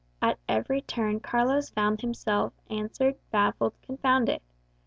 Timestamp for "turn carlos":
0.81-1.69